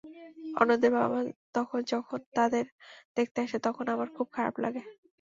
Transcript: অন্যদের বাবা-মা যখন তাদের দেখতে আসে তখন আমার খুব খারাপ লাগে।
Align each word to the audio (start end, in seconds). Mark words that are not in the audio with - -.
অন্যদের 0.55 0.91
বাবা-মা 0.93 1.21
যখন 1.91 2.19
তাদের 2.35 2.65
দেখতে 3.17 3.37
আসে 3.41 3.57
তখন 3.65 3.85
আমার 3.87 4.07
খুব 4.15 4.27
খারাপ 4.35 4.55
লাগে। 4.63 4.81